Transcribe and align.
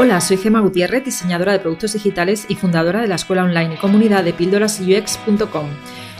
Hola, 0.00 0.20
soy 0.20 0.36
Gema 0.36 0.60
Gutiérrez, 0.60 1.04
diseñadora 1.04 1.50
de 1.50 1.58
productos 1.58 1.94
digitales 1.94 2.46
y 2.48 2.54
fundadora 2.54 3.00
de 3.00 3.08
la 3.08 3.16
escuela 3.16 3.42
online 3.42 3.74
y 3.74 3.78
comunidad 3.78 4.22
de 4.22 4.32
píldorasux.com. 4.32 5.66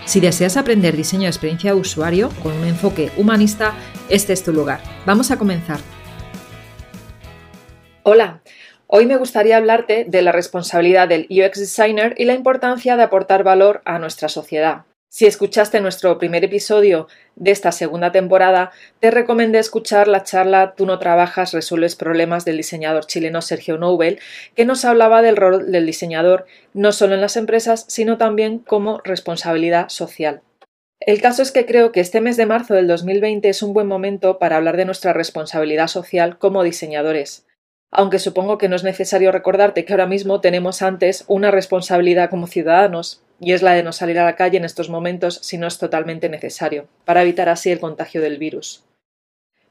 Si 0.04 0.18
deseas 0.18 0.56
aprender 0.56 0.96
diseño 0.96 1.22
de 1.22 1.28
experiencia 1.28 1.72
de 1.72 1.78
usuario 1.78 2.30
con 2.42 2.54
un 2.54 2.66
enfoque 2.66 3.12
humanista, 3.16 3.74
este 4.08 4.32
es 4.32 4.42
tu 4.42 4.52
lugar. 4.52 4.80
Vamos 5.06 5.30
a 5.30 5.38
comenzar. 5.38 5.78
Hola, 8.02 8.40
hoy 8.88 9.06
me 9.06 9.16
gustaría 9.16 9.56
hablarte 9.56 10.04
de 10.08 10.22
la 10.22 10.32
responsabilidad 10.32 11.06
del 11.06 11.28
UX 11.30 11.60
Designer 11.60 12.16
y 12.18 12.24
la 12.24 12.34
importancia 12.34 12.96
de 12.96 13.04
aportar 13.04 13.44
valor 13.44 13.80
a 13.84 14.00
nuestra 14.00 14.28
sociedad. 14.28 14.86
Si 15.10 15.24
escuchaste 15.24 15.80
nuestro 15.80 16.18
primer 16.18 16.44
episodio 16.44 17.08
de 17.34 17.50
esta 17.50 17.72
segunda 17.72 18.12
temporada, 18.12 18.72
te 19.00 19.10
recomendé 19.10 19.58
escuchar 19.58 20.06
la 20.06 20.22
charla 20.22 20.74
Tú 20.76 20.84
no 20.84 20.98
trabajas, 20.98 21.52
resuelves 21.52 21.96
problemas 21.96 22.44
del 22.44 22.58
diseñador 22.58 23.06
chileno 23.06 23.40
Sergio 23.40 23.78
Nobel, 23.78 24.20
que 24.54 24.66
nos 24.66 24.84
hablaba 24.84 25.22
del 25.22 25.36
rol 25.38 25.72
del 25.72 25.86
diseñador 25.86 26.44
no 26.74 26.92
solo 26.92 27.14
en 27.14 27.22
las 27.22 27.38
empresas, 27.38 27.86
sino 27.88 28.18
también 28.18 28.58
como 28.58 29.00
responsabilidad 29.02 29.88
social. 29.88 30.42
El 31.00 31.22
caso 31.22 31.40
es 31.40 31.52
que 31.52 31.64
creo 31.64 31.90
que 31.90 32.00
este 32.00 32.20
mes 32.20 32.36
de 32.36 32.44
marzo 32.44 32.74
del 32.74 32.86
2020 32.86 33.48
es 33.48 33.62
un 33.62 33.72
buen 33.72 33.86
momento 33.86 34.38
para 34.38 34.56
hablar 34.56 34.76
de 34.76 34.84
nuestra 34.84 35.14
responsabilidad 35.14 35.88
social 35.88 36.38
como 36.38 36.62
diseñadores. 36.64 37.47
Aunque 37.90 38.18
supongo 38.18 38.58
que 38.58 38.68
no 38.68 38.76
es 38.76 38.84
necesario 38.84 39.32
recordarte 39.32 39.84
que 39.84 39.92
ahora 39.92 40.06
mismo 40.06 40.40
tenemos 40.40 40.82
antes 40.82 41.24
una 41.26 41.50
responsabilidad 41.50 42.28
como 42.28 42.46
ciudadanos, 42.46 43.22
y 43.40 43.52
es 43.52 43.62
la 43.62 43.72
de 43.72 43.82
no 43.82 43.92
salir 43.92 44.18
a 44.18 44.24
la 44.24 44.36
calle 44.36 44.58
en 44.58 44.64
estos 44.64 44.90
momentos 44.90 45.40
si 45.42 45.58
no 45.58 45.66
es 45.66 45.78
totalmente 45.78 46.28
necesario, 46.28 46.88
para 47.04 47.22
evitar 47.22 47.48
así 47.48 47.70
el 47.70 47.80
contagio 47.80 48.20
del 48.20 48.38
virus. 48.38 48.84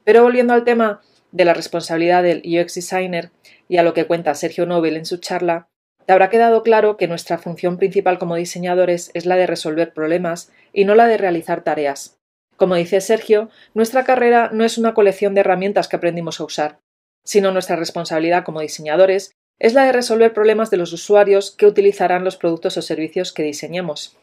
Pero 0.04 0.22
volviendo 0.22 0.54
al 0.54 0.64
tema 0.64 1.02
de 1.32 1.44
la 1.44 1.54
responsabilidad 1.54 2.22
del 2.22 2.42
UX 2.44 2.74
Designer 2.74 3.30
y 3.68 3.76
a 3.76 3.82
lo 3.82 3.94
que 3.94 4.06
cuenta 4.06 4.34
Sergio 4.34 4.66
Nobel 4.66 4.96
en 4.96 5.04
su 5.04 5.18
charla, 5.18 5.68
te 6.06 6.12
habrá 6.12 6.30
quedado 6.30 6.62
claro 6.62 6.96
que 6.96 7.06
nuestra 7.06 7.36
función 7.36 7.76
principal 7.76 8.18
como 8.18 8.34
diseñadores 8.34 9.10
es 9.12 9.26
la 9.26 9.36
de 9.36 9.46
resolver 9.46 9.92
problemas 9.92 10.50
y 10.72 10.86
no 10.86 10.94
la 10.94 11.06
de 11.06 11.18
realizar 11.18 11.62
tareas. 11.62 12.18
Como 12.56 12.74
dice 12.74 13.02
Sergio, 13.02 13.50
nuestra 13.74 14.04
carrera 14.04 14.48
no 14.52 14.64
es 14.64 14.78
una 14.78 14.94
colección 14.94 15.34
de 15.34 15.42
herramientas 15.42 15.86
que 15.86 15.96
aprendimos 15.96 16.40
a 16.40 16.44
usar, 16.44 16.78
sino 17.28 17.52
nuestra 17.52 17.76
responsabilidad 17.76 18.42
como 18.42 18.62
diseñadores 18.62 19.32
es 19.58 19.74
la 19.74 19.84
de 19.84 19.92
resolver 19.92 20.32
problemas 20.32 20.70
de 20.70 20.78
los 20.78 20.94
usuarios 20.94 21.50
que 21.50 21.66
utilizarán 21.66 22.24
los 22.24 22.38
productos 22.38 22.78
o 22.78 22.82
servicios 22.82 23.34
que 23.34 23.42
diseñemos. 23.42 24.16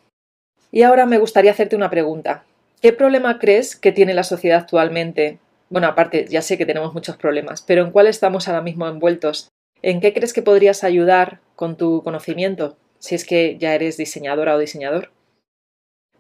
Y 0.71 0.81
ahora 0.81 1.05
me 1.05 1.19
gustaría 1.19 1.51
hacerte 1.51 1.75
una 1.75 1.91
pregunta. 1.91 2.45
¿Qué 2.81 2.93
problema 2.93 3.37
crees 3.37 3.75
que 3.75 3.91
tiene 3.91 4.15
la 4.15 4.23
sociedad 4.23 4.57
actualmente? 4.57 5.37
Bueno, 5.69 5.85
aparte, 5.85 6.25
ya 6.27 6.41
sé 6.41 6.57
que 6.57 6.65
tenemos 6.65 6.95
muchos 6.95 7.15
problemas, 7.15 7.61
pero 7.61 7.83
¿en 7.83 7.91
cuál 7.91 8.07
estamos 8.07 8.47
ahora 8.47 8.61
mismo 8.61 8.87
envueltos? 8.87 9.49
¿En 9.83 10.01
qué 10.01 10.11
crees 10.11 10.33
que 10.33 10.41
podrías 10.41 10.83
ayudar 10.83 11.41
con 11.55 11.77
tu 11.77 12.01
conocimiento, 12.01 12.75
si 12.97 13.13
es 13.13 13.23
que 13.23 13.59
ya 13.59 13.75
eres 13.75 13.97
diseñadora 13.97 14.55
o 14.55 14.59
diseñador? 14.59 15.11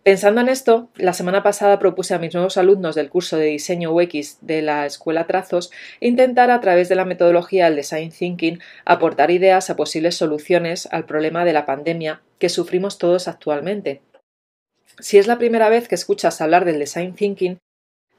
Pensando 0.05 0.39
en 0.39 0.49
esto, 0.49 0.91
la 0.97 1.13
semana 1.13 1.41
pasada 1.41 1.79
propuse 1.79 2.13
a 2.13 2.19
mis 2.19 2.31
nuevos 2.31 2.57
alumnos 2.57 2.93
del 2.93 3.09
curso 3.09 3.37
de 3.37 3.47
diseño 3.47 3.91
UX 3.91 4.37
de 4.41 4.61
la 4.61 4.85
Escuela 4.85 5.25
Trazos 5.25 5.71
intentar 5.99 6.51
a 6.51 6.61
través 6.61 6.89
de 6.89 6.95
la 6.95 7.05
metodología 7.05 7.65
del 7.65 7.77
Design 7.77 8.11
Thinking 8.11 8.59
aportar 8.85 9.31
ideas 9.31 9.71
a 9.71 9.75
posibles 9.75 10.15
soluciones 10.15 10.87
al 10.91 11.07
problema 11.07 11.43
de 11.43 11.53
la 11.53 11.65
pandemia 11.65 12.21
que 12.37 12.49
sufrimos 12.49 12.99
todos 12.99 13.27
actualmente. 13.27 14.03
Si 14.99 15.17
es 15.17 15.25
la 15.25 15.39
primera 15.39 15.69
vez 15.69 15.87
que 15.87 15.95
escuchas 15.95 16.39
hablar 16.39 16.65
del 16.65 16.77
Design 16.77 17.15
Thinking, 17.15 17.57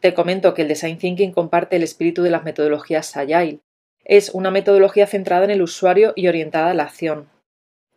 te 0.00 0.12
comento 0.12 0.54
que 0.54 0.62
el 0.62 0.68
Design 0.68 0.98
Thinking 0.98 1.30
comparte 1.30 1.76
el 1.76 1.84
espíritu 1.84 2.24
de 2.24 2.30
las 2.30 2.42
metodologías 2.42 3.16
Agile. 3.16 3.60
Es 4.04 4.30
una 4.30 4.50
metodología 4.50 5.06
centrada 5.06 5.44
en 5.44 5.52
el 5.52 5.62
usuario 5.62 6.14
y 6.16 6.26
orientada 6.26 6.72
a 6.72 6.74
la 6.74 6.82
acción, 6.82 7.28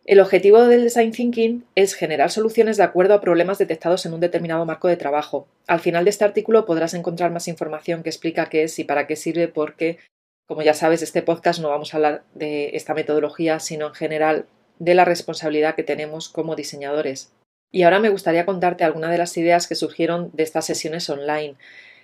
el 0.06 0.20
objetivo 0.20 0.66
del 0.66 0.84
design 0.84 1.12
thinking 1.12 1.64
es 1.74 1.94
generar 1.94 2.30
soluciones 2.30 2.76
de 2.76 2.82
acuerdo 2.82 3.14
a 3.14 3.20
problemas 3.20 3.58
detectados 3.58 4.06
en 4.06 4.14
un 4.14 4.20
determinado 4.20 4.64
marco 4.64 4.88
de 4.88 4.96
trabajo. 4.96 5.46
Al 5.66 5.80
final 5.80 6.04
de 6.04 6.10
este 6.10 6.24
artículo 6.24 6.64
podrás 6.64 6.94
encontrar 6.94 7.30
más 7.30 7.48
información 7.48 8.02
que 8.02 8.08
explica 8.08 8.48
qué 8.48 8.64
es 8.64 8.78
y 8.78 8.84
para 8.84 9.06
qué 9.06 9.16
sirve 9.16 9.48
porque, 9.48 9.98
como 10.46 10.62
ya 10.62 10.74
sabes, 10.74 11.02
este 11.02 11.22
podcast 11.22 11.60
no 11.60 11.68
vamos 11.68 11.92
a 11.92 11.98
hablar 11.98 12.22
de 12.34 12.70
esta 12.74 12.94
metodología, 12.94 13.60
sino 13.60 13.88
en 13.88 13.94
general 13.94 14.46
de 14.78 14.94
la 14.94 15.04
responsabilidad 15.04 15.74
que 15.74 15.82
tenemos 15.82 16.28
como 16.28 16.56
diseñadores. 16.56 17.32
Y 17.70 17.82
ahora 17.82 18.00
me 18.00 18.08
gustaría 18.08 18.46
contarte 18.46 18.84
algunas 18.84 19.10
de 19.10 19.18
las 19.18 19.36
ideas 19.36 19.68
que 19.68 19.74
surgieron 19.74 20.30
de 20.32 20.42
estas 20.42 20.66
sesiones 20.66 21.08
online 21.08 21.56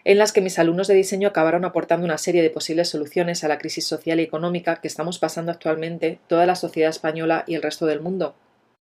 en 0.07 0.19
las 0.19 0.33
que 0.33 0.41
mis 0.41 0.61
alumnos 0.61 0.87
de 0.87 0.95
diseño 0.95 1.27
acabaron 1.27 1.65
aportando 1.65 2.05
una 2.05 2.17
serie 2.17 2.41
de 2.41 2.49
posibles 2.49 2.89
soluciones 2.89 3.43
a 3.43 3.49
la 3.49 3.59
crisis 3.59 3.89
social 3.89 4.21
y 4.21 4.23
económica 4.23 4.77
que 4.77 4.87
estamos 4.87 5.19
pasando 5.19 5.51
actualmente 5.51 6.21
toda 6.29 6.47
la 6.47 6.55
sociedad 6.55 6.91
española 6.91 7.43
y 7.49 7.57
el 7.57 7.63
resto 7.63 7.87
del 7.87 8.01
mundo. 8.01 8.37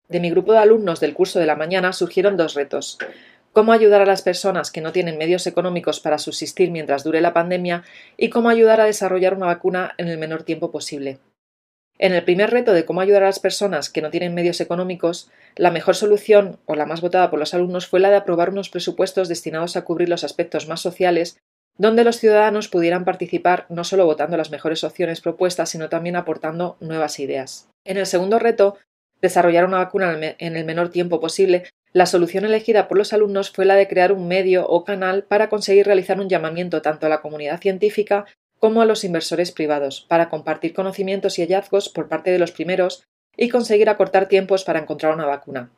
De 0.08 0.20
mi 0.20 0.30
grupo 0.30 0.54
de 0.54 0.60
alumnos 0.60 1.00
del 1.00 1.12
curso 1.12 1.38
de 1.38 1.44
la 1.44 1.54
mañana 1.54 1.92
surgieron 1.92 2.38
dos 2.38 2.54
retos. 2.54 2.96
Cómo 3.52 3.74
ayudar 3.74 4.00
a 4.00 4.06
las 4.06 4.22
personas 4.22 4.70
que 4.70 4.80
no 4.80 4.92
tienen 4.92 5.18
medios 5.18 5.46
económicos 5.46 6.00
para 6.00 6.16
subsistir 6.16 6.70
mientras 6.70 7.04
dure 7.04 7.20
la 7.20 7.34
pandemia 7.34 7.84
y 8.16 8.30
cómo 8.30 8.48
ayudar 8.48 8.80
a 8.80 8.86
desarrollar 8.86 9.34
una 9.34 9.46
vacuna 9.46 9.94
en 9.98 10.08
el 10.08 10.16
menor 10.16 10.44
tiempo 10.44 10.70
posible. 10.70 11.18
En 12.02 12.12
el 12.14 12.24
primer 12.24 12.50
reto 12.50 12.72
de 12.72 12.84
cómo 12.84 13.00
ayudar 13.00 13.22
a 13.22 13.26
las 13.26 13.38
personas 13.38 13.88
que 13.88 14.02
no 14.02 14.10
tienen 14.10 14.34
medios 14.34 14.60
económicos, 14.60 15.30
la 15.54 15.70
mejor 15.70 15.94
solución, 15.94 16.58
o 16.66 16.74
la 16.74 16.84
más 16.84 17.00
votada 17.00 17.30
por 17.30 17.38
los 17.38 17.54
alumnos, 17.54 17.86
fue 17.86 18.00
la 18.00 18.10
de 18.10 18.16
aprobar 18.16 18.50
unos 18.50 18.70
presupuestos 18.70 19.28
destinados 19.28 19.76
a 19.76 19.84
cubrir 19.84 20.08
los 20.08 20.24
aspectos 20.24 20.66
más 20.66 20.80
sociales, 20.80 21.38
donde 21.78 22.02
los 22.02 22.16
ciudadanos 22.16 22.66
pudieran 22.66 23.04
participar 23.04 23.66
no 23.68 23.84
solo 23.84 24.04
votando 24.04 24.36
las 24.36 24.50
mejores 24.50 24.82
opciones 24.82 25.20
propuestas, 25.20 25.70
sino 25.70 25.88
también 25.88 26.16
aportando 26.16 26.76
nuevas 26.80 27.20
ideas. 27.20 27.68
En 27.84 27.96
el 27.96 28.06
segundo 28.06 28.40
reto, 28.40 28.78
desarrollar 29.20 29.64
una 29.64 29.78
vacuna 29.78 30.18
en 30.38 30.56
el 30.56 30.64
menor 30.64 30.88
tiempo 30.88 31.20
posible, 31.20 31.70
la 31.92 32.06
solución 32.06 32.44
elegida 32.44 32.88
por 32.88 32.98
los 32.98 33.12
alumnos 33.12 33.52
fue 33.52 33.64
la 33.64 33.76
de 33.76 33.86
crear 33.86 34.10
un 34.10 34.26
medio 34.26 34.66
o 34.66 34.82
canal 34.82 35.22
para 35.22 35.48
conseguir 35.48 35.86
realizar 35.86 36.18
un 36.18 36.28
llamamiento 36.28 36.82
tanto 36.82 37.06
a 37.06 37.08
la 37.08 37.20
comunidad 37.20 37.60
científica 37.60 38.24
como 38.62 38.80
a 38.80 38.84
los 38.84 39.02
inversores 39.02 39.50
privados, 39.50 40.06
para 40.08 40.28
compartir 40.28 40.72
conocimientos 40.72 41.36
y 41.36 41.42
hallazgos 41.42 41.88
por 41.88 42.06
parte 42.06 42.30
de 42.30 42.38
los 42.38 42.52
primeros 42.52 43.02
y 43.36 43.48
conseguir 43.48 43.88
acortar 43.88 44.28
tiempos 44.28 44.62
para 44.62 44.78
encontrar 44.78 45.12
una 45.14 45.26
vacuna. 45.26 45.72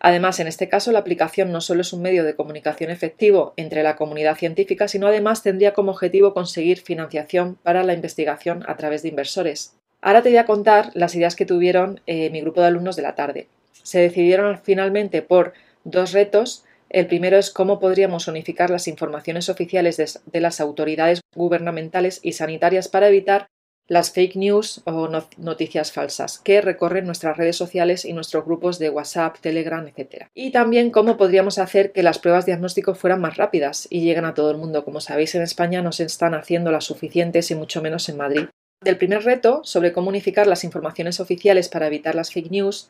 Además, 0.00 0.40
en 0.40 0.48
este 0.48 0.68
caso, 0.68 0.90
la 0.90 0.98
aplicación 0.98 1.52
no 1.52 1.60
solo 1.60 1.82
es 1.82 1.92
un 1.92 2.02
medio 2.02 2.24
de 2.24 2.34
comunicación 2.34 2.90
efectivo 2.90 3.54
entre 3.56 3.84
la 3.84 3.94
comunidad 3.94 4.36
científica, 4.36 4.88
sino 4.88 5.06
además 5.06 5.44
tendría 5.44 5.74
como 5.74 5.92
objetivo 5.92 6.34
conseguir 6.34 6.80
financiación 6.80 7.54
para 7.62 7.84
la 7.84 7.94
investigación 7.94 8.64
a 8.66 8.76
través 8.76 9.02
de 9.02 9.10
inversores. 9.10 9.76
Ahora 10.00 10.22
te 10.22 10.30
voy 10.30 10.38
a 10.38 10.44
contar 10.44 10.90
las 10.94 11.14
ideas 11.14 11.36
que 11.36 11.46
tuvieron 11.46 12.00
eh, 12.08 12.30
mi 12.30 12.40
grupo 12.40 12.62
de 12.62 12.66
alumnos 12.66 12.96
de 12.96 13.02
la 13.02 13.14
tarde. 13.14 13.46
Se 13.84 14.00
decidieron 14.00 14.58
finalmente 14.58 15.22
por 15.22 15.52
dos 15.84 16.10
retos 16.10 16.64
el 16.94 17.08
primero 17.08 17.36
es 17.36 17.50
cómo 17.50 17.80
podríamos 17.80 18.28
unificar 18.28 18.70
las 18.70 18.86
informaciones 18.86 19.48
oficiales 19.48 19.96
de, 19.96 20.40
las 20.40 20.60
autoridades 20.60 21.22
gubernamentales 21.34 22.20
y 22.22 22.34
sanitarias 22.34 22.86
para 22.86 23.08
evitar 23.08 23.48
las 23.88 24.12
fake 24.12 24.36
news 24.36 24.80
o 24.84 25.08
noticias 25.36 25.90
falsas 25.90 26.38
que 26.38 26.60
recorren 26.60 27.04
nuestras 27.04 27.36
redes 27.36 27.56
sociales 27.56 28.04
y 28.04 28.12
nuestros 28.12 28.44
grupos 28.44 28.78
de 28.78 28.90
WhatsApp, 28.90 29.38
Telegram, 29.40 29.84
etc. 29.88 30.26
Y 30.34 30.52
también 30.52 30.90
cómo 30.90 31.16
podríamos 31.16 31.58
hacer 31.58 31.90
que 31.90 32.04
las 32.04 32.20
pruebas 32.20 32.46
diagnóstico 32.46 32.94
fueran 32.94 33.20
más 33.20 33.36
rápidas 33.38 33.88
y 33.90 34.02
lleguen 34.02 34.24
a 34.24 34.34
todo 34.34 34.52
el 34.52 34.58
mundo. 34.58 34.84
Como 34.84 35.00
sabéis, 35.00 35.34
en 35.34 35.42
España 35.42 35.82
no 35.82 35.90
se 35.90 36.04
están 36.04 36.32
haciendo 36.32 36.70
las 36.70 36.84
suficientes 36.84 37.50
y 37.50 37.56
mucho 37.56 37.82
menos 37.82 38.08
en 38.08 38.18
Madrid. 38.18 38.44
Del 38.80 38.98
primer 38.98 39.24
reto, 39.24 39.62
sobre 39.64 39.92
cómo 39.92 40.10
unificar 40.10 40.46
las 40.46 40.62
informaciones 40.62 41.18
oficiales 41.18 41.68
para 41.68 41.88
evitar 41.88 42.14
las 42.14 42.32
fake 42.32 42.52
news, 42.52 42.88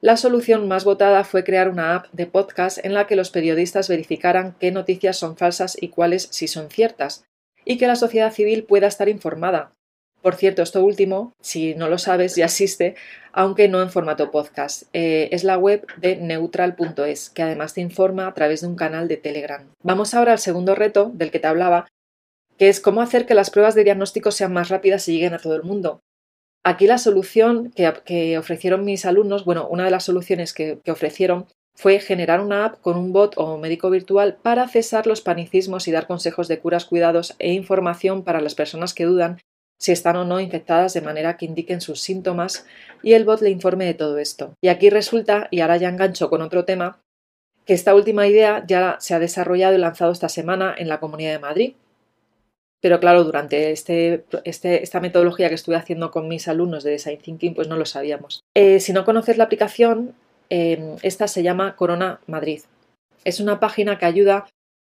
la 0.00 0.16
solución 0.16 0.66
más 0.66 0.84
votada 0.84 1.24
fue 1.24 1.44
crear 1.44 1.68
una 1.68 1.94
app 1.94 2.06
de 2.12 2.26
podcast 2.26 2.82
en 2.84 2.94
la 2.94 3.06
que 3.06 3.16
los 3.16 3.30
periodistas 3.30 3.88
verificaran 3.88 4.56
qué 4.58 4.70
noticias 4.70 5.18
son 5.18 5.36
falsas 5.36 5.76
y 5.78 5.88
cuáles 5.88 6.28
sí 6.30 6.48
son 6.48 6.70
ciertas, 6.70 7.24
y 7.66 7.76
que 7.76 7.86
la 7.86 7.96
sociedad 7.96 8.32
civil 8.32 8.64
pueda 8.64 8.86
estar 8.86 9.10
informada. 9.10 9.72
Por 10.22 10.36
cierto, 10.36 10.62
esto 10.62 10.82
último, 10.82 11.34
si 11.40 11.74
no 11.74 11.88
lo 11.88 11.98
sabes, 11.98 12.36
ya 12.36 12.46
existe, 12.46 12.94
aunque 13.32 13.68
no 13.68 13.82
en 13.82 13.90
formato 13.90 14.30
podcast. 14.30 14.84
Eh, 14.92 15.28
es 15.32 15.44
la 15.44 15.58
web 15.58 15.86
de 15.98 16.16
neutral.es, 16.16 17.30
que 17.30 17.42
además 17.42 17.74
te 17.74 17.80
informa 17.82 18.26
a 18.26 18.34
través 18.34 18.62
de 18.62 18.68
un 18.68 18.76
canal 18.76 19.08
de 19.08 19.18
Telegram. 19.18 19.66
Vamos 19.82 20.14
ahora 20.14 20.32
al 20.32 20.38
segundo 20.38 20.74
reto 20.74 21.10
del 21.14 21.30
que 21.30 21.40
te 21.40 21.46
hablaba, 21.46 21.88
que 22.58 22.68
es 22.68 22.80
cómo 22.80 23.00
hacer 23.02 23.24
que 23.24 23.34
las 23.34 23.50
pruebas 23.50 23.74
de 23.74 23.84
diagnóstico 23.84 24.30
sean 24.30 24.52
más 24.52 24.68
rápidas 24.68 25.08
y 25.08 25.12
lleguen 25.12 25.34
a 25.34 25.38
todo 25.38 25.56
el 25.56 25.62
mundo. 25.62 26.00
Aquí 26.62 26.86
la 26.86 26.98
solución 26.98 27.72
que, 27.72 28.36
ofrecieron 28.38 28.84
mis 28.84 29.06
alumnos, 29.06 29.44
bueno, 29.44 29.66
una 29.68 29.84
de 29.84 29.90
las 29.90 30.04
soluciones 30.04 30.52
que, 30.52 30.78
ofrecieron 30.88 31.46
fue 31.74 32.00
generar 32.00 32.40
una 32.40 32.66
app 32.66 32.80
con 32.82 32.98
un 32.98 33.12
bot 33.12 33.34
o 33.36 33.56
médico 33.56 33.88
virtual 33.88 34.36
para 34.42 34.68
cesar 34.68 35.06
los 35.06 35.22
panicismos 35.22 35.88
y 35.88 35.92
dar 35.92 36.06
consejos 36.06 36.48
de 36.48 36.58
curas, 36.58 36.84
cuidados 36.84 37.34
e 37.38 37.52
información 37.52 38.22
para 38.22 38.42
las 38.42 38.54
personas 38.54 38.92
que 38.92 39.04
dudan 39.04 39.38
si 39.78 39.92
están 39.92 40.16
o 40.16 40.26
no 40.26 40.40
infectadas 40.40 40.92
de 40.92 41.00
manera 41.00 41.38
que 41.38 41.46
indiquen 41.46 41.80
sus 41.80 42.00
síntomas 42.00 42.66
y 43.02 43.14
el 43.14 43.24
bot 43.24 43.40
le 43.40 43.48
informe 43.48 43.86
de 43.86 43.94
todo 43.94 44.18
esto. 44.18 44.52
Y 44.60 44.68
aquí 44.68 44.90
resulta, 44.90 45.48
y 45.50 45.60
ahora 45.60 45.78
ya 45.78 45.88
engancho 45.88 46.28
con 46.28 46.42
otro 46.42 46.66
tema, 46.66 47.00
que 47.64 47.72
esta 47.72 47.94
última 47.94 48.26
idea 48.26 48.62
ya 48.66 48.98
se 49.00 49.14
ha 49.14 49.18
desarrollado 49.18 49.74
y 49.74 49.78
lanzado 49.78 50.12
esta 50.12 50.28
semana 50.28 50.74
en 50.76 50.88
la 50.88 51.00
Comunidad 51.00 51.32
de 51.32 51.38
Madrid. 51.38 51.74
Pero 52.80 52.98
claro, 52.98 53.24
durante 53.24 53.72
este, 53.72 54.24
este, 54.44 54.82
esta 54.82 55.00
metodología 55.00 55.48
que 55.48 55.54
estuve 55.54 55.76
haciendo 55.76 56.10
con 56.10 56.28
mis 56.28 56.48
alumnos 56.48 56.82
de 56.82 56.92
Design 56.92 57.18
Thinking, 57.18 57.54
pues 57.54 57.68
no 57.68 57.76
lo 57.76 57.84
sabíamos. 57.84 58.42
Eh, 58.54 58.80
si 58.80 58.92
no 58.92 59.04
conoces 59.04 59.36
la 59.36 59.44
aplicación, 59.44 60.14
em, 60.48 60.96
esta 61.02 61.28
se 61.28 61.42
llama 61.42 61.76
Corona 61.76 62.20
Madrid. 62.26 62.62
Es 63.24 63.40
una 63.40 63.60
página 63.60 63.98
que 63.98 64.06
ayuda 64.06 64.46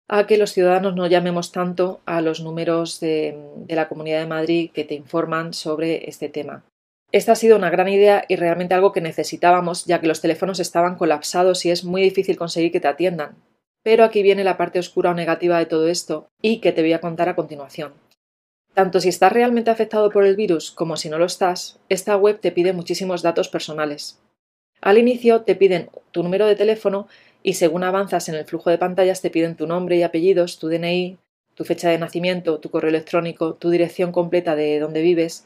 a 0.09 0.27
que 0.27 0.37
los 0.37 0.51
ciudadanos 0.51 0.95
no 0.95 1.07
llamemos 1.07 1.51
tanto 1.51 1.99
a 2.05 2.21
los 2.21 2.41
números 2.41 2.99
de, 2.99 3.37
de 3.57 3.75
la 3.75 3.89
Comunidad 3.89 4.19
de 4.19 4.27
Madrid 4.27 4.71
que 4.73 4.85
te 4.85 4.95
informan 4.95 5.53
sobre 5.53 6.09
este 6.09 6.29
tema. 6.29 6.63
Esta 7.11 7.33
ha 7.33 7.35
sido 7.35 7.57
una 7.57 7.69
gran 7.69 7.89
idea 7.89 8.25
y 8.27 8.37
realmente 8.37 8.73
algo 8.73 8.91
que 8.91 8.99
necesitábamos, 9.01 9.85
ya 9.85 10.01
que 10.01 10.07
los 10.07 10.19
teléfonos 10.19 10.59
estaban 10.59 10.95
colapsados 10.95 11.63
y 11.65 11.69
es 11.69 11.83
muy 11.83 12.01
difícil 12.01 12.37
conseguir 12.37 12.71
que 12.71 12.79
te 12.79 12.87
atiendan. 12.87 13.35
Pero 13.83 14.03
aquí 14.03 14.23
viene 14.23 14.43
la 14.43 14.57
parte 14.57 14.79
oscura 14.79 15.11
o 15.11 15.13
negativa 15.13 15.59
de 15.59 15.65
todo 15.65 15.87
esto 15.87 16.29
y 16.41 16.59
que 16.59 16.71
te 16.71 16.81
voy 16.81 16.93
a 16.93 17.01
contar 17.01 17.29
a 17.29 17.35
continuación. 17.35 17.93
Tanto 18.73 18.99
si 18.99 19.09
estás 19.09 19.31
realmente 19.31 19.69
afectado 19.69 20.09
por 20.09 20.25
el 20.25 20.35
virus 20.35 20.71
como 20.71 20.97
si 20.97 21.09
no 21.09 21.19
lo 21.19 21.25
estás, 21.25 21.79
esta 21.89 22.17
web 22.17 22.39
te 22.39 22.51
pide 22.51 22.73
muchísimos 22.73 23.21
datos 23.21 23.49
personales. 23.49 24.19
Al 24.81 24.97
inicio 24.97 25.41
te 25.41 25.55
piden 25.55 25.89
tu 26.11 26.23
número 26.23 26.47
de 26.47 26.55
teléfono 26.55 27.07
y 27.43 27.53
según 27.53 27.83
avanzas 27.83 28.29
en 28.29 28.35
el 28.35 28.45
flujo 28.45 28.69
de 28.69 28.77
pantallas 28.77 29.21
te 29.21 29.29
piden 29.29 29.55
tu 29.55 29.67
nombre 29.67 29.97
y 29.97 30.03
apellidos, 30.03 30.59
tu 30.59 30.69
DNI, 30.69 31.17
tu 31.53 31.65
fecha 31.65 31.89
de 31.89 31.99
nacimiento, 31.99 32.59
tu 32.59 32.69
correo 32.69 32.89
electrónico, 32.89 33.53
tu 33.53 33.69
dirección 33.69 34.11
completa 34.11 34.55
de 34.55 34.79
donde 34.79 35.01
vives, 35.01 35.45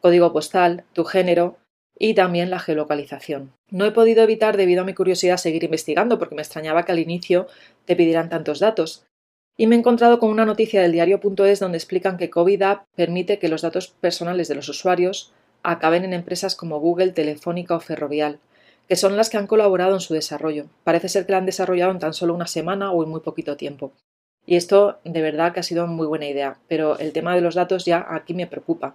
código 0.00 0.32
postal, 0.32 0.84
tu 0.92 1.04
género 1.04 1.56
y 1.98 2.14
también 2.14 2.50
la 2.50 2.60
geolocalización. 2.60 3.52
No 3.70 3.84
he 3.84 3.90
podido 3.90 4.22
evitar, 4.22 4.56
debido 4.56 4.82
a 4.82 4.84
mi 4.84 4.94
curiosidad, 4.94 5.36
seguir 5.36 5.64
investigando 5.64 6.18
porque 6.18 6.34
me 6.34 6.42
extrañaba 6.42 6.84
que 6.84 6.92
al 6.92 7.00
inicio 7.00 7.48
te 7.84 7.96
pidieran 7.96 8.28
tantos 8.28 8.60
datos. 8.60 9.04
Y 9.56 9.66
me 9.66 9.74
he 9.74 9.78
encontrado 9.78 10.20
con 10.20 10.30
una 10.30 10.44
noticia 10.44 10.80
del 10.80 10.92
diario.es 10.92 11.58
donde 11.58 11.78
explican 11.78 12.16
que 12.16 12.30
COVID 12.30 12.62
App 12.62 12.84
permite 12.94 13.40
que 13.40 13.48
los 13.48 13.62
datos 13.62 13.88
personales 13.88 14.46
de 14.46 14.54
los 14.54 14.68
usuarios 14.68 15.32
acaben 15.64 16.04
en 16.04 16.12
empresas 16.12 16.54
como 16.54 16.78
Google, 16.78 17.10
Telefónica 17.10 17.74
o 17.74 17.80
Ferrovial, 17.80 18.38
que 18.88 18.94
son 18.94 19.16
las 19.16 19.28
que 19.28 19.36
han 19.36 19.48
colaborado 19.48 19.94
en 19.94 20.00
su 20.00 20.14
desarrollo. 20.14 20.66
Parece 20.84 21.08
ser 21.08 21.26
que 21.26 21.32
la 21.32 21.38
han 21.38 21.46
desarrollado 21.46 21.90
en 21.90 21.98
tan 21.98 22.14
solo 22.14 22.34
una 22.34 22.46
semana 22.46 22.92
o 22.92 23.02
en 23.02 23.10
muy 23.10 23.20
poquito 23.20 23.56
tiempo. 23.56 23.92
Y 24.46 24.54
esto 24.54 25.00
de 25.04 25.20
verdad 25.20 25.52
que 25.52 25.60
ha 25.60 25.64
sido 25.64 25.88
muy 25.88 26.06
buena 26.06 26.26
idea, 26.26 26.58
pero 26.68 26.96
el 26.98 27.12
tema 27.12 27.34
de 27.34 27.40
los 27.40 27.56
datos 27.56 27.84
ya 27.84 28.06
aquí 28.08 28.34
me 28.34 28.46
preocupa. 28.46 28.94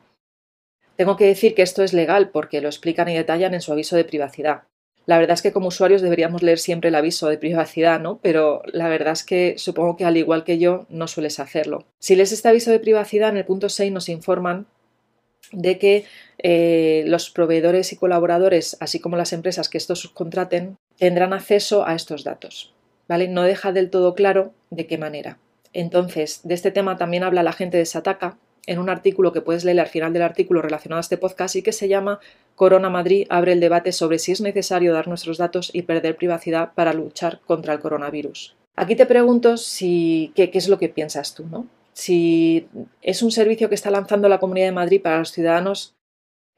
Tengo 0.95 1.18
que 1.18 1.25
decir 1.25 1.56
que 1.56 1.62
esto 1.62 1.84
es 1.84 1.94
legal 1.94 2.30
porque 2.30 2.62
lo 2.62 2.69
explican 2.69 3.10
y 3.10 3.16
detallan 3.16 3.54
en 3.54 3.62
su 3.62 3.72
aviso 3.72 3.95
de 3.95 4.06
privacidad. 4.06 4.63
La 5.06 5.18
verdad 5.18 5.34
es 5.34 5.42
que 5.42 5.51
como 5.51 5.68
usuarios 5.68 6.01
deberíamos 6.01 6.44
leer 6.44 6.60
siempre 6.60 6.88
el 6.88 6.95
aviso 6.95 7.28
de 7.28 7.38
privacidad, 7.38 8.00
¿no? 8.00 8.19
Pero 8.22 8.62
la 8.72 8.88
verdad 8.88 9.13
es 9.13 9.24
que 9.24 9.56
supongo 9.57 9.98
que 9.98 10.06
al 10.06 10.16
igual 10.16 10.45
que 10.45 10.60
yo 10.60 10.86
no 10.90 11.07
sueles 11.07 11.40
hacerlo. 11.40 11.86
Si 12.00 12.16
lees 12.16 12.31
este 12.31 12.48
aviso 12.48 12.72
de 12.72 12.80
privacidad, 12.80 13.30
en 13.30 13.38
el 13.38 13.45
punto 13.45 13.68
6 13.68 13.92
nos 13.92 14.07
informan 14.07 14.66
de 15.51 15.78
que 15.78 16.06
eh, 16.38 17.04
los 17.06 17.30
proveedores 17.30 17.92
y 17.92 17.98
colaboradores, 17.98 18.78
así 18.80 19.00
como 19.00 19.18
las 19.18 19.34
empresas 19.34 19.68
que 19.68 19.78
estos 19.78 20.00
subcontraten, 20.00 20.78
tendrán 20.98 21.34
acceso 21.34 21.86
a 21.86 21.96
estos 21.96 22.24
datos. 22.24 22.74
¿Vale? 23.10 23.28
No 23.28 23.44
deja 23.44 23.74
del 23.74 23.89
todo 23.89 24.16
claro 24.16 24.54
de 24.69 24.88
qué 24.88 24.98
manera. 24.98 25.38
Entonces, 25.74 26.39
de 26.44 26.54
este 26.54 26.72
tema 26.72 26.98
también 26.98 27.24
habla 27.24 27.44
la 27.44 27.51
gente 27.51 27.78
de 27.78 27.86
Sataka, 27.86 28.38
en 28.65 28.80
un 28.80 28.89
artículo 28.89 29.33
que 29.33 29.42
puedes 29.42 29.65
leer 29.65 29.80
al 29.80 29.88
final 29.88 30.13
del 30.13 30.21
artículo 30.21 30.62
relacionado 30.62 30.98
a 30.98 31.01
este 31.01 31.18
podcast 31.18 31.56
y 31.56 31.62
que 31.62 31.74
se 31.74 31.88
llama 31.88 32.19
Corona 32.56 32.89
Madrid 32.89 33.27
abre 33.30 33.54
el 33.54 33.60
debate 33.60 33.92
sobre 33.92 34.19
si 34.19 34.31
es 34.31 34.42
necesario 34.42 34.94
dar 34.94 35.07
nuestros 35.07 35.38
datos 35.38 35.69
y 35.74 35.83
perder 35.83 36.15
privacidad 36.15 36.74
para 36.74 36.94
luchar 36.94 37.39
contra 37.45 37.74
el 37.74 37.80
coronavirus. 37.80 38.56
Aquí 38.75 38.95
te 38.95 39.06
pregunto 39.06 39.57
si 39.57 40.31
qué, 40.36 40.50
es 40.54 40.68
lo 40.68 40.80
que 40.80 40.89
piensas 40.89 41.36
tú, 41.36 41.45
¿no? 41.45 41.68
Si 41.94 42.68
es 43.01 43.21
un 43.21 43.31
servicio 43.31 43.69
que 43.69 43.75
está 43.75 43.92
lanzando 43.92 44.27
la 44.30 44.39
Comunidad 44.39 44.68
de 44.68 44.71
Madrid 44.71 45.01
para 45.01 45.19
los 45.19 45.31
ciudadanos, 45.31 45.94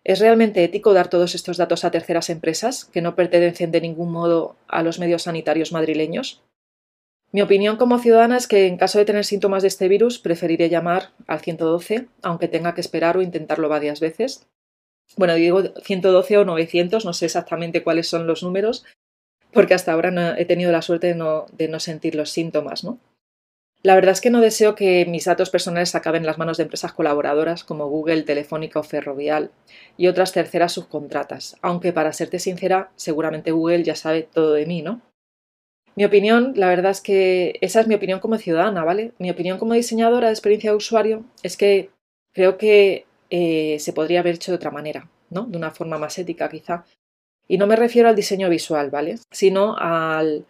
¿es 0.06 0.20
realmente 0.20 0.64
ético 0.64 0.94
dar 0.94 1.10
todos 1.10 1.36
estos 1.36 1.58
datos 1.58 1.84
a 1.84 1.92
terceras 1.92 2.30
empresas 2.30 2.86
que 2.86 3.02
no 3.02 3.16
pertenecen 3.16 3.72
de 3.72 3.82
ningún 3.82 4.12
modo 4.12 4.56
a 4.68 4.82
los 4.82 4.98
medios 4.98 5.24
sanitarios 5.24 5.74
madrileños? 5.74 6.42
Mi 7.36 7.42
opinión 7.42 7.76
como 7.76 8.00
ciudadana 8.00 8.38
es 8.38 8.48
que 8.48 8.66
en 8.66 8.78
caso 8.78 8.98
de 8.98 9.04
tener 9.04 9.26
síntomas 9.26 9.62
de 9.62 9.68
este 9.68 9.90
virus 9.90 10.20
preferiré 10.20 10.70
llamar 10.70 11.10
al 11.28 11.42
112, 11.42 12.08
aunque 12.22 12.48
tenga 12.48 12.74
que 12.74 12.80
esperar 12.80 13.18
o 13.18 13.22
intentarlo 13.22 13.68
varias 13.68 14.00
veces. 14.00 14.48
Bueno, 15.18 15.34
digo 15.36 15.62
112 15.84 16.38
o 16.38 16.46
900, 16.46 17.04
no 17.04 17.12
sé 17.12 17.26
exactamente 17.26 17.84
cuáles 17.84 18.08
son 18.08 18.26
los 18.26 18.42
números, 18.42 18.86
porque 19.52 19.74
hasta 19.74 19.92
ahora 19.92 20.12
no 20.12 20.34
he 20.38 20.46
tenido 20.46 20.72
la 20.72 20.82
suerte 20.82 21.08
de 21.08 21.16
no, 21.16 21.48
de 21.52 21.68
no 21.68 21.82
sentir 21.82 22.16
los 22.16 22.30
síntomas, 22.30 22.86
¿no? 22.86 23.00
La 23.84 23.96
verdad 23.96 24.14
es 24.14 24.22
que 24.22 24.30
no 24.30 24.40
deseo 24.40 24.74
que 24.74 25.06
mis 25.06 25.26
datos 25.26 25.50
personales 25.50 25.94
acaben 25.94 26.22
en 26.22 26.28
las 26.28 26.38
manos 26.38 26.56
de 26.56 26.64
empresas 26.64 26.94
colaboradoras 26.94 27.66
como 27.66 27.90
Google, 27.90 28.24
Telefónica 28.24 28.80
o 28.80 28.84
Ferrovial 28.84 29.52
y 29.98 30.08
otras 30.08 30.32
terceras 30.32 30.72
subcontratas, 30.72 31.58
aunque 31.62 31.92
para 31.92 32.14
serte 32.14 32.40
sincera, 32.40 32.92
seguramente 32.96 33.52
Google 33.52 33.84
ya 33.84 33.98
sabe 33.98 34.24
todo 34.24 34.54
de 34.54 34.66
mí, 34.66 34.82
¿no? 34.82 35.02
Mi 35.96 36.04
opinión, 36.04 36.54
la 36.56 36.68
verdad 36.68 36.92
es 36.92 37.00
que 37.00 37.58
esa 37.62 37.80
es 37.80 37.88
mi 37.88 37.96
opinión 37.96 38.20
como 38.20 38.38
ciudadana, 38.38 38.84
¿vale? 38.84 39.14
Mi 39.18 39.30
opinión 39.30 39.58
como 39.58 39.74
diseñadora 39.74 40.28
de 40.28 40.34
experiencia 40.34 40.72
de 40.72 40.78
usuario 40.78 41.24
es 41.42 41.56
que 41.56 41.90
creo 42.34 42.58
que 42.58 43.06
eh, 43.30 43.78
se 43.80 43.94
podría 43.94 44.20
haber 44.20 44.36
hecho 44.36 44.52
de 44.52 44.58
otra 44.58 44.72
manera, 44.72 45.10
¿no? 45.30 45.44
De 45.44 45.58
una 45.58 45.72
forma 45.72 45.98
más 45.98 46.18
ética 46.20 46.50
quizá. 46.50 46.86
Y 47.48 47.58
no 47.58 47.66
me 47.66 47.78
refiero 47.78 48.10
al 48.10 48.16
diseño 48.16 48.50
visual, 48.50 48.90
¿vale? 48.90 49.20
Sino 49.32 49.78
al, 49.78 50.46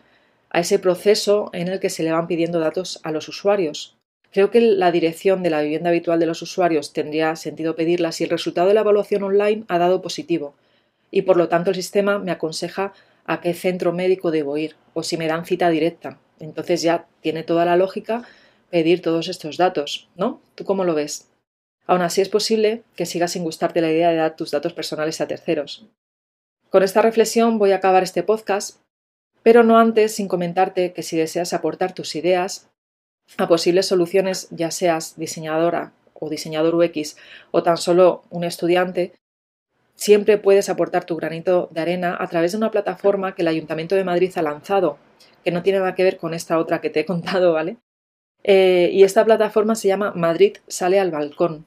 a 0.50 0.62
ese 0.62 0.80
proceso 0.80 1.52
en 1.54 1.68
el 1.68 1.80
que 1.80 1.92
se 1.92 2.02
le 2.02 2.12
van 2.12 2.28
pidiendo 2.28 2.60
datos 2.60 3.00
a 3.04 3.12
los 3.12 3.28
usuarios. 3.28 3.98
Creo 4.32 4.50
que 4.50 4.62
la 4.62 4.92
dirección 4.92 5.44
de 5.44 5.52
la 5.52 5.62
vivienda 5.62 5.90
habitual 5.90 6.20
de 6.20 6.26
los 6.26 6.42
usuarios 6.42 6.92
tendría 6.92 7.36
sentido 7.36 7.76
pedirla 7.76 8.12
si 8.12 8.24
el 8.24 8.32
resultado 8.32 8.68
de 8.68 8.74
la 8.74 8.82
evaluación 8.82 9.24
online 9.24 9.64
ha 9.68 9.78
dado 9.78 10.02
positivo 10.02 10.56
y 11.16 11.22
por 11.22 11.38
lo 11.38 11.48
tanto 11.48 11.70
el 11.70 11.76
sistema 11.78 12.20
me 12.20 12.32
aconseja 12.32 12.94
a 13.26 13.42
qué 13.42 13.54
centro 13.54 13.92
médico 13.92 14.32
debo 14.32 14.58
ir 14.58 14.76
o 14.94 15.04
si 15.04 15.18
me 15.18 15.28
dan 15.28 15.46
cita 15.46 15.70
directa. 15.70 16.20
Entonces 16.40 16.82
ya 16.82 17.08
tiene 17.22 17.44
toda 17.44 17.66
la 17.66 17.76
lógica 17.76 18.24
pedir 18.70 19.02
todos 19.02 19.28
estos 19.28 19.58
datos, 19.58 20.10
¿no? 20.16 20.42
¿Tú 20.56 20.64
cómo 20.64 20.84
lo 20.84 20.96
ves? 20.96 21.30
Aún 21.88 22.02
así 22.02 22.22
es 22.22 22.30
posible 22.30 22.84
que 22.96 23.06
sigas 23.06 23.32
sin 23.32 23.44
gustarte 23.44 23.82
la 23.82 23.92
idea 23.92 24.10
de 24.10 24.18
dar 24.18 24.36
tus 24.36 24.52
datos 24.52 24.74
personales 24.74 25.22
a 25.22 25.28
terceros. 25.28 25.86
Con 26.70 26.84
esta 26.84 27.02
reflexión 27.02 27.58
voy 27.60 27.72
a 27.72 27.78
acabar 27.78 28.04
este 28.04 28.24
podcast, 28.24 28.82
pero 29.44 29.64
no 29.64 29.78
antes 29.78 30.16
sin 30.16 30.28
comentarte 30.28 30.94
que 30.94 31.04
si 31.04 31.16
deseas 31.16 31.54
aportar 31.54 31.94
tus 31.94 32.16
ideas 32.16 32.70
a 33.38 33.48
posibles 33.48 33.86
soluciones, 33.88 34.48
ya 34.52 34.72
seas 34.72 35.18
diseñadora 35.18 35.94
o 36.14 36.30
diseñador 36.30 36.76
UX 36.76 37.18
o 37.52 37.64
tan 37.64 37.78
solo 37.78 38.24
un 38.30 38.44
estudiante, 38.44 39.14
Siempre 39.96 40.38
puedes 40.38 40.70
aportar 40.70 41.06
tu 41.06 41.16
granito 41.16 41.70
de 41.72 41.82
arena 41.82 42.18
a 42.20 42.28
través 42.28 42.52
de 42.52 42.58
una 42.58 42.72
plataforma 42.72 43.34
que 43.34 43.42
el 43.42 43.48
Ayuntamiento 43.48 43.96
de 43.96 44.04
Madrid 44.04 44.32
ha 44.36 44.42
lanzado, 44.42 44.98
que 45.44 45.52
no 45.52 45.64
tiene 45.64 45.80
nada 45.80 45.96
que 45.96 46.04
ver 46.04 46.18
con 46.18 46.34
esta 46.34 46.58
otra 46.58 46.82
que 46.82 46.90
te 46.90 47.02
he 47.02 47.06
contado, 47.06 47.54
¿vale? 47.54 47.78
Eh, 48.44 48.90
y 48.94 49.04
esta 49.04 49.26
plataforma 49.26 49.76
se 49.76 49.88
llama 49.88 50.12
Madrid 50.16 50.58
sale 50.68 51.00
al 51.00 51.12
balcón. 51.12 51.66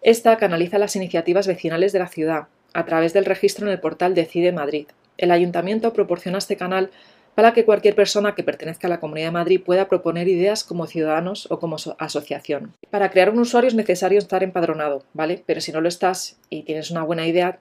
Esta 0.00 0.36
canaliza 0.36 0.78
las 0.78 0.96
iniciativas 0.96 1.46
vecinales 1.46 1.92
de 1.92 1.98
la 1.98 2.08
ciudad 2.08 2.48
a 2.72 2.84
través 2.84 3.12
del 3.12 3.24
registro 3.24 3.66
en 3.66 3.72
el 3.72 3.80
portal 3.80 4.14
Decide 4.14 4.52
Madrid. 4.52 4.88
El 5.16 5.30
ayuntamiento 5.30 5.92
proporciona 5.92 6.38
este 6.38 6.56
canal 6.56 6.90
para 7.34 7.52
que 7.52 7.64
cualquier 7.64 7.94
persona 7.94 8.34
que 8.34 8.42
pertenezca 8.42 8.88
a 8.88 8.90
la 8.90 8.98
Comunidad 8.98 9.28
de 9.28 9.32
Madrid 9.32 9.62
pueda 9.64 9.88
proponer 9.88 10.26
ideas 10.26 10.64
como 10.64 10.88
ciudadanos 10.88 11.46
o 11.50 11.60
como 11.60 11.76
asociación. 11.98 12.72
Para 12.90 13.10
crear 13.10 13.30
un 13.30 13.38
usuario 13.38 13.68
es 13.68 13.76
necesario 13.76 14.18
estar 14.18 14.42
empadronado, 14.42 15.04
¿vale? 15.12 15.44
Pero 15.46 15.60
si 15.60 15.70
no 15.70 15.80
lo 15.80 15.88
estás 15.88 16.36
y 16.50 16.64
tienes 16.64 16.90
una 16.90 17.04
buena 17.04 17.28
idea, 17.28 17.60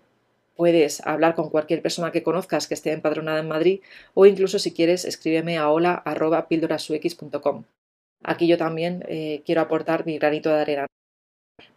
puedes 0.58 1.06
hablar 1.08 1.36
con 1.36 1.50
cualquier 1.50 1.82
persona 1.82 2.12
que 2.12 2.24
conozcas 2.24 2.68
que 2.68 2.74
esté 2.74 2.92
empadronada 2.92 3.40
en 3.40 3.48
Madrid 3.48 3.82
o 4.14 4.26
incluso 4.26 4.60
si 4.60 4.74
quieres 4.74 5.06
escríbeme 5.06 5.58
a 5.58 5.70
hola.pildorasux.com. 5.70 7.64
Aquí 8.24 8.48
yo 8.48 8.58
también 8.58 9.06
eh, 9.08 9.44
quiero 9.46 9.62
aportar 9.62 10.06
mi 10.06 10.18
granito 10.18 10.50
de 10.50 10.60
arena. 10.60 10.88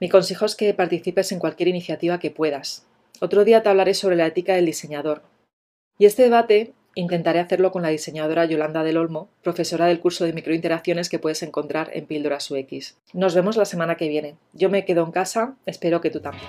Mi 0.01 0.09
consejo 0.09 0.47
es 0.47 0.57
que 0.57 0.75
participes 0.75 1.31
en 1.31 1.39
cualquier 1.39 1.69
iniciativa 1.69 2.19
que 2.19 2.31
puedas. 2.31 2.87
Otro 3.21 3.45
día 3.45 3.63
te 3.63 3.69
hablaré 3.69 3.95
sobre 3.95 4.17
la 4.17 4.27
ética 4.27 4.55
del 4.55 4.67
diseñador. 4.67 5.23
Y 5.99 6.07
este 6.07 6.23
debate 6.23 6.73
Intentaré 6.95 7.39
hacerlo 7.39 7.71
con 7.71 7.83
la 7.83 7.89
diseñadora 7.89 8.45
Yolanda 8.47 8.83
del 8.83 8.97
Olmo, 8.97 9.29
profesora 9.43 9.87
del 9.87 10.01
curso 10.01 10.25
de 10.25 10.33
microinteracciones 10.33 11.09
que 11.09 11.21
puedes 11.21 11.43
encontrar 11.43 11.91
en 11.95 12.07
Píldoras 12.07 12.51
UX. 12.51 12.97
Nos 13.13 13.35
vemos 13.35 13.57
la 13.57 13.65
semana 13.65 13.97
que 13.97 14.09
viene. 14.09 14.37
Yo 14.53 14.71
me 14.71 14.85
quedo 14.85 15.05
en 15.05 15.13
casa, 15.13 15.57
espero 15.67 16.01
que 16.01 16.11
tú 16.11 16.21
también. 16.21 16.49